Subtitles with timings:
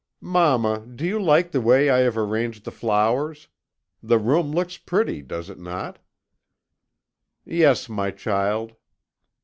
[0.19, 3.49] "'Mamma, do you like the way I have arranged the flowers?
[4.01, 5.99] The room looks pretty, does it not?'
[7.45, 8.73] "'Yes, my child.'